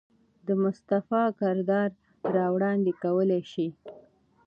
[0.47, 1.89] د مصطفى کردار
[2.35, 3.67] را وړاندې کولے شي.